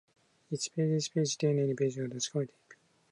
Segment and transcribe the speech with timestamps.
[0.49, 2.79] 一ページ、一ページ、丁寧にページを確かめていく